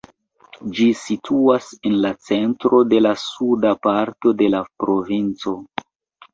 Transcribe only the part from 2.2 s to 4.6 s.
centro de la suda parto de